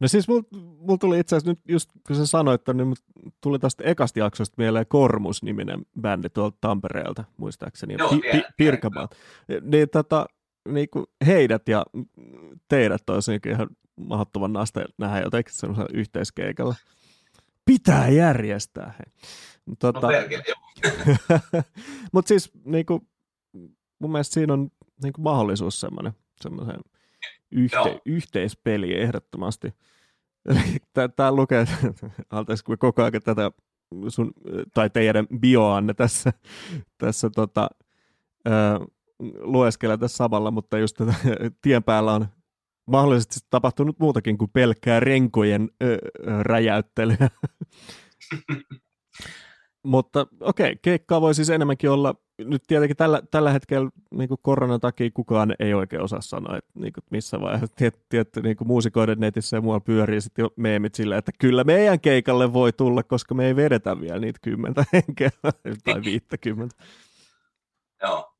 [0.01, 0.43] No siis mulla
[0.79, 2.95] mul tuli itse asiassa nyt just kun sä sanoit, niin
[3.41, 9.17] tuli tästä ekasta jaksosta mieleen Kormus-niminen bändi tuolta Tampereelta, muistaakseni, Joo, Pi- Pi- Pirkanmaat.
[9.63, 10.27] Niin, tota,
[10.69, 11.87] niin kuin heidät ja
[12.69, 16.75] teidät olisi niin ihan mahdottoman naste nähdä jotenkin semmoisella yhteiskeikalla.
[17.65, 18.95] Pitää järjestää.
[18.99, 19.05] He.
[19.79, 20.09] Tota, no
[22.13, 23.09] Mutta siis niin kuin,
[23.99, 24.71] mun mielestä siinä on
[25.03, 26.81] niin kuin mahdollisuus semmoinen, semmoisen
[27.51, 29.75] yhte, yhteispeli ehdottomasti.
[31.17, 31.65] Tämä lukee,
[32.31, 33.51] anteeksi kun koko ajan tätä
[34.09, 34.33] sun,
[34.75, 36.33] tai teidän bioanne tässä,
[36.99, 37.69] tässä tota,
[38.49, 38.81] äh,
[39.41, 41.15] lueskelee tässä samalla, mutta just tätä,
[41.63, 42.27] tien päällä on
[42.87, 45.89] mahdollisesti tapahtunut muutakin kuin pelkkää renkojen äh,
[46.41, 47.29] räjäyttelyä.
[49.83, 54.39] Mutta okei, okay, keikkaa voi siis enemmänkin olla, nyt tietenkin tällä, tällä hetkellä niin kuin
[54.43, 58.57] koronan takia kukaan ei oikein osaa sanoa, että niin kuin missä vaiheessa tietty, tietty niin
[58.57, 62.73] kuin muusikoiden netissä ja muualla pyörii sitten jo meemit silleen, että kyllä meidän keikalle voi
[62.73, 65.31] tulla, koska me ei vedetä vielä niitä kymmentä henkeä
[65.85, 66.77] tai viittäkymmentä.
[68.03, 68.35] Joo.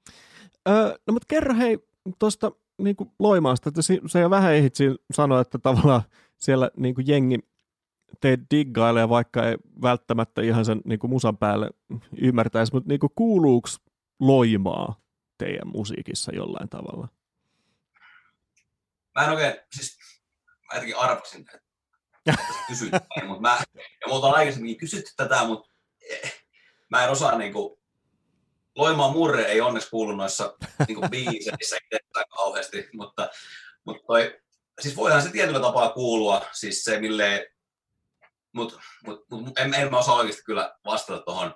[0.69, 1.79] Öö, no mutta kerro hei
[2.19, 4.75] tuosta niin Loimaasta, että se jo vähän ehdit
[5.13, 6.03] sanoa, että tavallaan
[6.37, 7.39] siellä niin kuin jengi
[8.21, 11.71] te diggailee, vaikka ei välttämättä ihan sen niin kuin musan päälle
[12.21, 13.69] ymmärtäisi, mutta niin kuin kuuluuko
[14.21, 15.01] loimaa
[15.39, 17.09] teidän musiikissa jollain tavalla?
[19.15, 19.99] Mä en oikein, siis
[20.41, 21.61] mä jotenkin arvasin, että
[22.69, 22.93] kysyt
[23.27, 25.71] mutta mä, ja multa on aikaisemminkin kysytty tätä, mutta
[26.11, 26.45] eh,
[26.91, 27.79] mä en osaa niin kuin,
[28.77, 30.57] Loimaa murre ei onneksi kuulu noissa
[30.89, 31.77] niin kuin biiseissä
[32.37, 33.31] kauheasti, mutta,
[33.85, 34.41] mutta toi,
[34.81, 37.47] siis voihan se tietyllä tapaa kuulua, siis se milleen
[38.53, 41.55] mutta mut, mut, en, en mä osaa oikeasti kyllä vastata tuohon,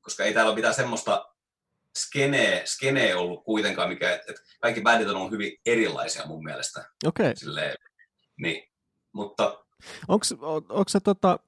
[0.00, 1.31] koska ei täällä ole mitään semmoista
[1.98, 6.80] skeneä, skeneä ollut kuitenkaan, mikä, että et kaikki bändit on ollut hyvin erilaisia mun mielestä.
[7.06, 7.24] Okei.
[7.24, 7.36] Okay.
[7.36, 7.76] Silleen,
[8.40, 8.68] niin,
[9.12, 9.64] mutta...
[10.08, 11.38] Onko se tota,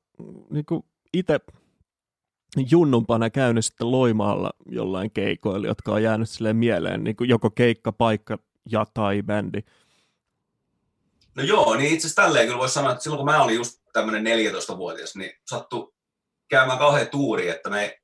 [0.50, 1.40] niinku itse
[2.70, 8.38] junnumpana käynyt sitten Loimaalla jollain keikoilla, jotka on jäänyt silleen mieleen, niin kuin joko keikkapaikka
[8.70, 9.58] ja tai bändi?
[11.36, 13.80] No joo, niin itse asiassa tälleen kyllä voisi sanoa, että silloin kun mä olin just
[13.92, 15.92] tämmöinen 14-vuotias, niin sattui
[16.48, 18.00] käymään kauhean tuuri, että me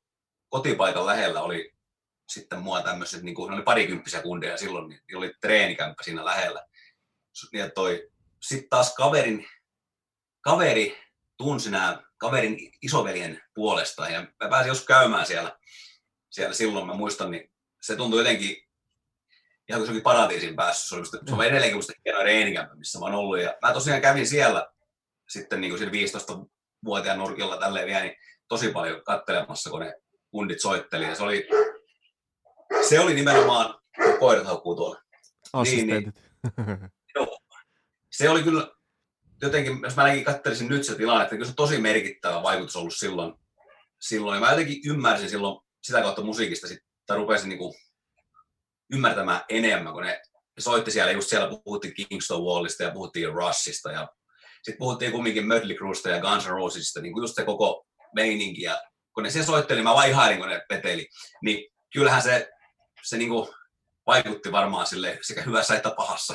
[0.48, 1.72] kotipaikan lähellä oli
[2.30, 6.66] sitten mua tämmöiset, niin kuin, ne oli parikymppisiä kundeja silloin, niin oli treenikämppä siinä lähellä.
[7.52, 8.10] Ja toi,
[8.42, 9.46] sitten taas kaverin,
[10.40, 10.98] kaveri
[11.36, 15.58] tunsi nämä kaverin isoveljen puolesta ja mä pääsin joskus käymään siellä,
[16.30, 18.56] siellä silloin, mä muistan, niin se tuntui jotenkin
[19.68, 20.88] ihan kuin se oli paratiisin päässä.
[20.88, 23.40] Se, oli musta, se on edelleenkin musta hieno reenikämpä, missä mä oon ollut.
[23.40, 24.72] Ja mä tosiaan kävin siellä
[25.28, 26.32] sitten niin kuin 15
[26.84, 28.16] vuotiaan nurkilla tälleen vielä, niin
[28.48, 29.94] tosi paljon kattelemassa, kun ne
[30.30, 31.04] kundit soitteli.
[31.04, 31.48] Ja se oli,
[32.90, 35.02] se oli nimenomaan, kun koirat haukkuu tuolla.
[35.52, 36.14] Assistentit.
[36.56, 37.38] Niin, niin, joo.
[38.12, 38.70] Se oli kyllä
[39.42, 42.96] jotenkin, jos mä näkin katselisin nyt se tilanne, että kyllä se tosi merkittävä vaikutus ollut
[42.96, 43.34] silloin.
[44.00, 44.34] silloin.
[44.34, 46.66] Ja mä jotenkin ymmärsin silloin sitä kautta musiikista,
[47.06, 47.74] tai rupesin niin kuin
[48.92, 50.22] ymmärtämään enemmän, kun ne
[50.58, 54.08] soitti siellä, just siellä puhuttiin Kingston Wallista ja puhuttiin Rushista ja
[54.62, 58.62] sitten puhuttiin kumminkin Mötley Cruesta ja Guns N' Rosesista, niin kuin just se koko meininki
[58.62, 58.82] ja
[59.14, 61.08] kun ne se soitteli, mä vaan ihailin, kun ne peteli,
[61.42, 62.50] niin kyllähän se,
[63.02, 63.48] se niin kuin
[64.06, 66.34] vaikutti varmaan sille sekä hyvässä että pahassa.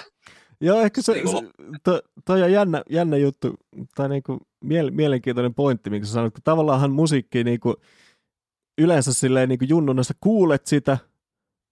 [0.61, 1.49] Joo, ehkä se, niin se
[1.83, 3.53] to, toi on jännä, jännä juttu,
[3.95, 7.75] tai niin kuin miele, mielenkiintoinen pointti, minkä sä sanoit, kun tavallaanhan musiikki niin kuin,
[8.77, 10.97] yleensä silleen niin kuin junnuna sä kuulet sitä,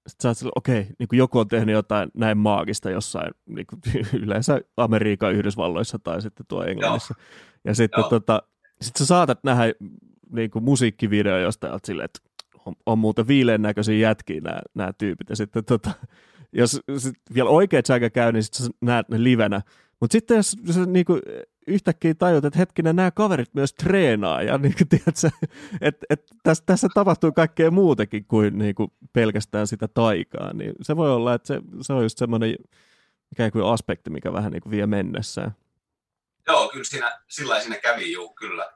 [0.07, 3.67] sitten sä oot okei, okay, niin kuin joku on tehnyt jotain näin maagista jossain, niin
[3.67, 3.81] kuin,
[4.23, 7.13] yleensä Amerikan Yhdysvalloissa tai sitten tuo Englannissa.
[7.17, 7.25] Joo.
[7.65, 8.09] Ja sitten Joo.
[8.09, 8.43] tota,
[8.81, 9.63] sit sä saatat nähdä
[10.31, 12.19] niin kuin musiikkivideo jostain, silleen, että
[12.65, 15.29] on, on muuten viileen näköisiä jätkiä nämä, nämä tyypit.
[15.29, 15.91] Ja sitten tota,
[16.53, 19.61] jos sit vielä oikeat säkä käy, niin sitten näet ne livenä.
[19.99, 21.19] Mutta sitten jos sä niinku
[21.67, 25.29] yhtäkkiä tajut, että hetkinen, nämä kaverit myös treenaa, ja niinku, tiedätkö,
[25.81, 31.11] että et tässä, tässä tapahtuu kaikkea muutakin kuin niinku pelkästään sitä taikaa, niin se voi
[31.11, 32.55] olla, että se, se on just semmoinen
[33.31, 35.55] ikään kuin aspekti, mikä vähän niinku vie mennessään.
[36.47, 38.71] Joo, kyllä siinä, sillä siinä kävi juu, kyllä.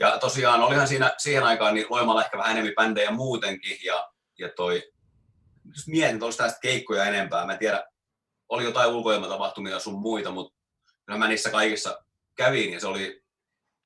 [0.00, 4.08] Ja tosiaan olihan siinä siihen aikaan niin Loimalla ehkä vähän enemmän bändejä muutenkin, ja,
[4.38, 4.82] ja toi,
[5.64, 7.84] jos mietin, että olisi tästä keikkoja enempää, mä en tiedä,
[8.48, 10.56] oli jotain ulkoilmatapahtumia sun muita, mutta
[11.18, 12.04] mä niissä kaikissa
[12.36, 13.22] kävin ja se oli,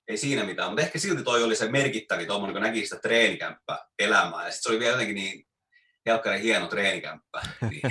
[0.09, 3.79] ei siinä mitään, mutta ehkä silti toi oli se merkittävi tuommoinen, kun näki sitä treenikämppää
[3.99, 5.47] elämää ja sitten se oli vielä jotenkin niin
[6.07, 7.43] helkkarin hieno treenikämppä.
[7.71, 7.83] Niin.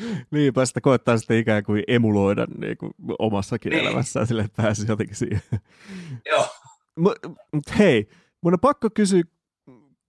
[0.30, 3.84] Niinpä sitä koettaa sitten ikään kuin emuloida niin kuin omassakin niin.
[3.84, 5.42] elämässään sille, että pääsisi jotenkin siihen.
[6.30, 6.48] Joo.
[7.52, 8.08] Mutta hei,
[8.40, 9.22] mun on pakko kysyä,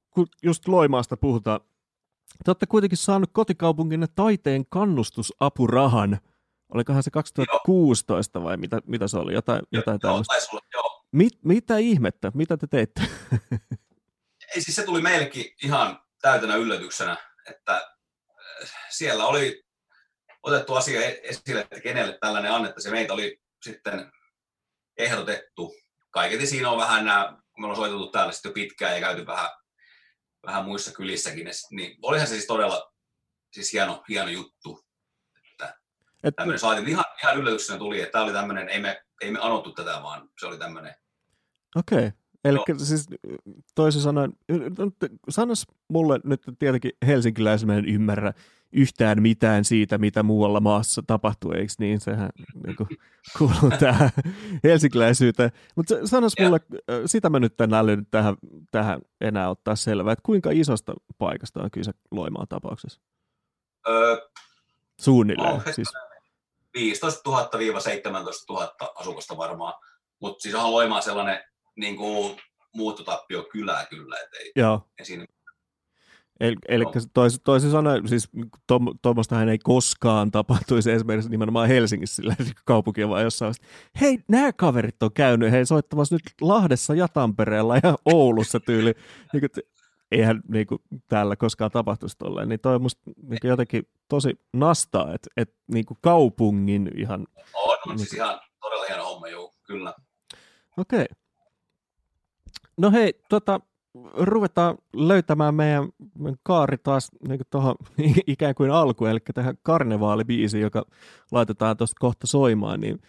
[0.09, 1.59] kun just Loimaasta puhutaan,
[2.45, 6.19] te olette kuitenkin saanut kotikaupunkinne taiteen kannustusapurahan.
[6.69, 8.45] Olikohan se 2016 joo.
[8.45, 9.33] vai mitä, mitä se oli?
[9.33, 11.05] Jotain, jotain joo, olla, joo.
[11.11, 12.31] Mit, mitä ihmettä?
[12.35, 13.01] Mitä te teitte?
[14.55, 17.17] Ei siis se tuli meillekin ihan täytänä yllätyksenä,
[17.49, 19.63] että äh, siellä oli
[20.43, 22.93] otettu asia e-, esille, että kenelle tällainen annettaisiin.
[22.93, 24.11] Meitä oli sitten
[24.97, 25.75] ehdotettu.
[26.09, 29.49] Kaiketi siinä on vähän nämä, kun me ollaan soitettu täällä sitten pitkään ja käyty vähän
[30.45, 32.93] vähän muissa kylissäkin, niin olihan se siis todella
[33.53, 34.85] siis hieno, hieno juttu.
[35.51, 35.77] Että
[36.23, 36.35] Et...
[36.35, 39.71] tämmöinen saatiin, ihan, ihan yllätyksenä tuli, että tämä oli tämmöinen, ei me, ei me anottu
[39.71, 40.95] tätä, vaan se oli tämmöinen.
[41.75, 41.97] Okei.
[41.97, 42.11] Okay.
[42.43, 42.85] Eli no.
[42.85, 43.07] siis
[43.75, 44.33] toisin sanoen,
[45.29, 48.33] sanois mulle nyt tietenkin helsinkiläisenä en ymmärrä,
[48.71, 51.99] yhtään mitään siitä, mitä muualla maassa tapahtuu, eikö niin?
[51.99, 52.29] Sehän
[52.65, 52.89] niin kuin,
[53.37, 54.09] kuuluu tähän
[54.63, 55.51] helsinkiläisyyteen.
[55.75, 56.59] Mutta sanois mulle,
[57.05, 58.35] sitä mä nyt en älynyt tähän,
[58.71, 63.01] tähän enää ottaa selvää, että kuinka isosta paikasta on kyse Loimaan tapauksessa?
[63.87, 64.17] Öö,
[65.01, 65.55] Suunnilleen.
[65.55, 65.89] No, siis.
[66.73, 67.33] 15 000-17
[68.49, 69.73] 000 asukasta varmaan,
[70.19, 71.43] mutta siis on Loimaa sellainen
[71.75, 72.37] niin kuin
[72.73, 74.87] muuttotappio kylää kyllä, et ei, Joo.
[74.99, 75.25] ei siinä
[76.39, 78.29] Eli, eli toisin, toisin sanoen, siis
[79.01, 83.53] tuommoistahan ei koskaan tapahtuisi esimerkiksi nimenomaan Helsingissä sillä kaupunkia, vaan jossain
[84.01, 88.93] hei, nämä kaverit on käynyt, hei, soittamassa nyt Lahdessa ja Tampereella ja Oulussa tyyli.
[89.33, 89.63] niin kuin,
[90.11, 92.49] eihän niin kuin, täällä koskaan tapahtuisi tolleen.
[92.49, 97.27] Niin toi on musta niin kuin, jotenkin tosi nastaa, että et, niin kuin kaupungin ihan...
[97.53, 99.93] On, on niin, siis ihan todella hieno homma, joo, kyllä.
[100.77, 101.01] Okei.
[101.01, 101.15] Okay.
[102.77, 103.61] No hei, tota,
[104.13, 105.89] ruvetaan löytämään meidän
[106.43, 107.75] kaari taas niin tuohon
[108.27, 110.85] ikään kuin alku, eli tähän karnevaalibiisiin, joka
[111.31, 113.01] laitetaan tuosta kohta soimaan, niin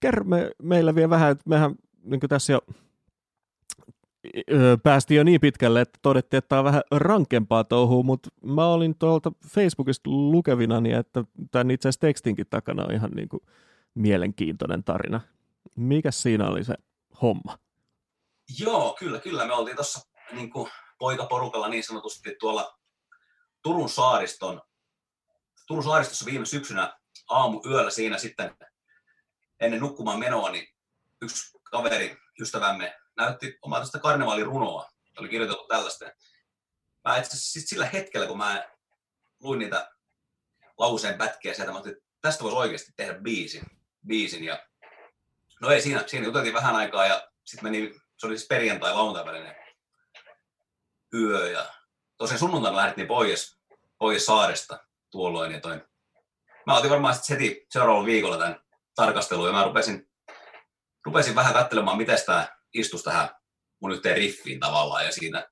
[0.00, 2.60] kerro me, meillä vielä vähän, että mehän niin tässä jo
[4.82, 8.94] päästiin jo niin pitkälle, että todettiin, että tämä on vähän rankempaa touhua, mutta mä olin
[8.98, 13.40] tuolta Facebookista lukevina, niin että tämän itse asiassa tekstinkin takana on ihan niin kuin
[13.94, 15.20] mielenkiintoinen tarina.
[15.76, 16.74] Mikä siinä oli se
[17.22, 17.58] homma?
[18.60, 19.46] Joo, kyllä, kyllä.
[19.46, 22.78] Me oltiin tuossa niin kuin poikaporukalla niin sanotusti tuolla
[23.62, 24.62] Turun saariston,
[25.66, 28.56] Turun saaristossa viime syksynä aamu yöllä siinä sitten
[29.60, 30.74] ennen nukkumaan menoa, niin
[31.22, 34.90] yksi kaveri, ystävämme, näytti omaa tästä karnevaalirunoa.
[35.18, 36.04] Oli kirjoitettu tällaista.
[37.04, 38.68] Mä itse sillä hetkellä, kun mä
[39.40, 39.90] luin niitä
[40.78, 43.62] lauseen pätkiä sieltä, mä että tästä voisi oikeasti tehdä biisin.
[44.06, 44.66] biisin ja
[45.60, 49.24] no ei, siinä, siinä juteltiin vähän aikaa ja sitten meni, se oli siis perjantai lauantai
[49.24, 49.63] välinen
[51.14, 51.66] yö ja
[52.16, 53.58] tosiaan sunnuntaina lähdettiin pois,
[53.98, 54.78] pois saaresta
[55.10, 55.84] tuolloin ja toi,
[56.66, 58.60] mä otin varmaan sitten heti seuraavalla viikolla tämän
[58.94, 60.08] tarkastelun ja mä rupesin
[61.04, 63.28] rupesin vähän katselemaan, miten tämä istus tähän
[63.80, 65.50] mun yhteen riffiin tavallaan, ja siitä,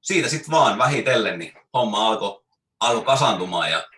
[0.00, 2.44] siitä sitten vaan vähitellen, niin homma alkoi
[2.80, 3.88] alko kasantumaan, ja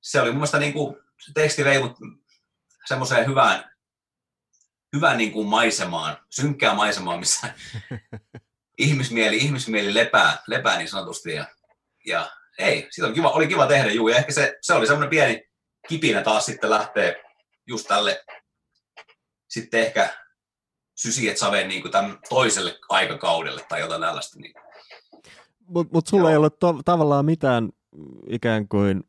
[0.00, 1.96] se oli mun mielestä niin kuin, se teksti vei mut
[2.84, 3.76] semmoiseen hyvään,
[4.96, 7.54] hyvään niin kuin maisemaan, synkkään maisemaan, missä
[8.78, 11.46] ihmismieli, ihmismieli lepää, lepää niin sanotusti, ja,
[12.06, 15.10] ja ei, siitä oli kiva, oli kiva tehdä, juu, ja ehkä se, se oli semmoinen
[15.10, 15.42] pieni
[15.88, 17.22] kipinä taas sitten lähtee
[17.66, 18.24] just tälle
[19.54, 20.14] sitten ehkä
[20.94, 24.38] sysiet saveen niin tämän toiselle aikakaudelle tai jotain tällaista.
[24.38, 24.54] Niin.
[25.66, 26.30] Mutta mut sulla Joo.
[26.30, 27.68] ei ole to- tavallaan mitään
[28.28, 29.04] ikään kuin,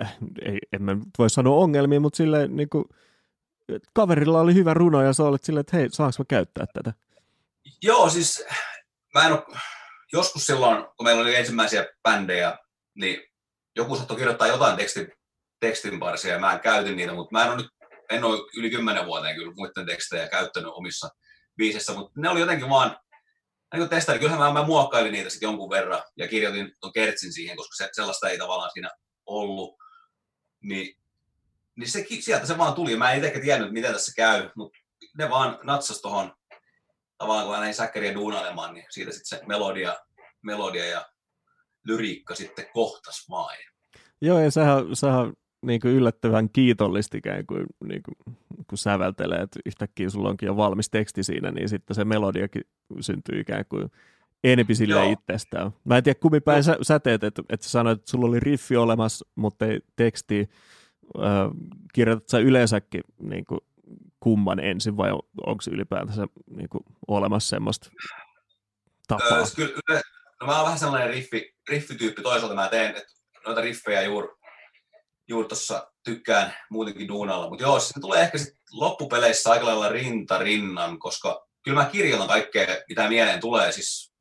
[0.00, 2.84] eh, ei, en mä voi sanoa ongelmia, mutta silleen niin kuin,
[3.94, 6.92] kaverilla oli hyvä runo ja sä olet silleen, että hei, saanko mä käyttää tätä?
[7.82, 8.44] Joo, siis
[9.14, 9.42] mä en ole,
[10.12, 12.58] joskus silloin, kun meillä oli ensimmäisiä bändejä,
[12.94, 13.22] niin
[13.76, 15.12] joku saattoi kirjoittaa jotain tekstin,
[15.60, 17.74] tekstinparsia ja mä en käytin niitä, mutta mä en ole nyt
[18.10, 21.08] en ole yli kymmenen vuoteen kyllä muiden tekstejä käyttänyt omissa
[21.56, 22.96] biisissä, mutta ne oli jotenkin vaan,
[23.74, 27.56] niin testailin, kyllähän mä, mä muokkailin niitä sitten jonkun verran ja kirjoitin tuon kertsin siihen,
[27.56, 28.90] koska se, sellaista ei tavallaan siinä
[29.26, 29.76] ollut.
[30.62, 30.96] Niin,
[31.76, 32.96] niin se, sieltä se vaan tuli.
[32.96, 34.78] Mä en itse tiennyt, miten tässä käy, mutta
[35.18, 36.34] ne vaan natsas tuohon
[37.24, 39.94] tavallaan kun näin säkkäriä duunailemaan, niin siitä sitten se melodia,
[40.42, 41.06] melodia ja
[41.86, 43.56] lyriikka sitten kohtas vaan.
[44.20, 45.32] Joo, ja sehän, sehän
[45.62, 48.36] niin kuin yllättävän kiitollista ikään kuin, niin kuin
[48.68, 52.62] kun säveltelee, että yhtäkkiä sulla onkin jo valmis teksti siinä, niin sitten se melodiakin
[53.00, 53.90] syntyy ikään kuin
[54.44, 55.12] enempi sille Joo.
[55.12, 55.70] itsestään.
[55.84, 58.40] Mä en tiedä, kummin päin sä, sä teet, että, että sä sanoit, että sulla oli
[58.40, 60.50] riffi olemassa, mutta ei teksti.
[61.18, 61.50] Äh,
[61.92, 63.60] kirjoitat sä yleensäkin niin kuin,
[64.24, 67.90] kumman ensin vai on, onko ylipäätänsä niin kuin, olemassa semmoista
[69.08, 69.38] tapaa?
[69.38, 70.00] Öö, kyllä,
[70.40, 72.22] no mä oon vähän sellainen riffi, riffityyppi.
[72.22, 73.12] Toisaalta mä teen että
[73.46, 74.28] noita riffejä juuri
[75.28, 77.48] juuri tuossa tykkään muutenkin duunalla.
[77.48, 82.28] Mutta joo, se tulee ehkä sit loppupeleissä aika lailla rinta rinnan, koska kyllä mä kirjoitan
[82.28, 84.14] kaikkea, mitä mieleen tulee, siis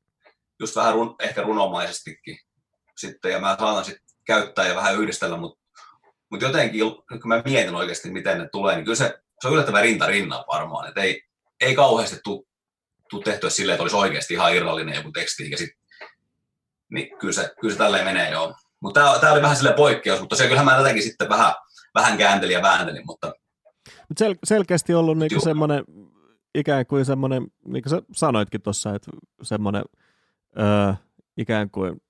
[0.60, 2.40] just vähän run, ehkä runomaisestikin
[2.98, 5.64] sitten, ja mä saatan sitten käyttää ja vähän yhdistellä, mutta
[6.32, 9.84] mut jotenkin, kun mä mietin oikeasti, miten ne tulee, niin kyllä se, se on yllättävän
[9.84, 11.24] rinta rinnan varmaan, että ei,
[11.62, 12.46] ei kauheasti tule
[13.10, 15.70] tu tehtyä silleen, että olisi oikeasti ihan irrallinen joku teksti, ja sit,
[16.92, 18.56] niin kyllä se, kyllä se tälleen menee joo.
[18.80, 21.54] Mutta tämä oli vähän sille poikkeus, mutta se kyllähän mä tätäkin sitten vähän,
[21.96, 23.34] vähän kääntelin ja vääntelin, mutta...
[24.10, 25.84] Mut sel- selkeästi ollut niinku semmoinen,
[26.56, 29.84] ikään kuin semmoinen, niin kuin sä sanoitkin tuossa, että semmoinen
[30.60, 30.94] öö,
[31.38, 32.02] ikään kuin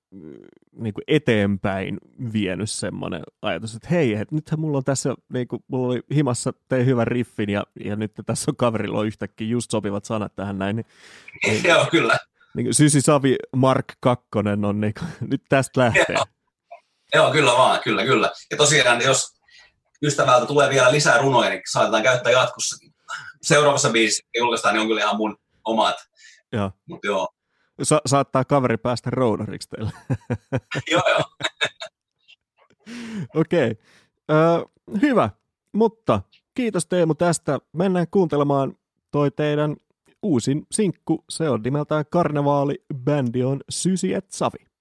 [0.71, 1.97] niin kuin eteenpäin
[2.33, 6.53] vienyt semmoinen ajatus, että hei, et nythän mulla on tässä, niin kuin, mulla oli himassa
[6.69, 10.59] tein hyvän riffin ja, ja nyt tässä on kaverilla on yhtäkkiä just sopivat sanat tähän
[10.59, 10.75] näin.
[10.75, 10.85] Niin,
[11.45, 12.17] niin, Joo, kyllä.
[12.55, 16.15] Niin, Sysi Savi Mark Kakkonen on niin kuin, nyt tästä lähtee.
[16.15, 16.25] Joo.
[17.15, 18.31] Joo, kyllä vaan, kyllä, kyllä.
[18.51, 19.33] Ja tosiaan, jos
[20.03, 22.93] ystävältä tulee vielä lisää runoja, niin saatetaan käyttää jatkossakin.
[23.41, 25.95] Seuraavassa biisissä julkaistaan, niin on kyllä ihan mun omat.
[26.51, 26.71] Joo.
[26.89, 27.27] Mut joo.
[27.81, 29.91] Sa- saattaa kaveri päästä roudariksi teille.
[30.91, 31.23] joo, joo.
[33.41, 33.71] Okei.
[33.71, 34.65] Okay.
[35.01, 35.29] Hyvä,
[35.73, 36.21] mutta
[36.53, 37.59] kiitos Teemu tästä.
[37.73, 38.77] Mennään kuuntelemaan
[39.11, 39.75] toi teidän
[40.23, 41.23] uusin sinkku.
[41.29, 44.72] Se on nimeltään Karnevaali, bändi on Sysi et Savi.